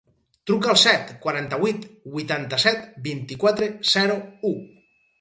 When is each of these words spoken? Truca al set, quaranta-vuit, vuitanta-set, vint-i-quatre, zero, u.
Truca 0.51 0.71
al 0.71 0.79
set, 0.83 1.11
quaranta-vuit, 1.25 1.85
vuitanta-set, 2.15 2.91
vint-i-quatre, 3.11 3.73
zero, 3.97 4.21
u. 4.55 4.57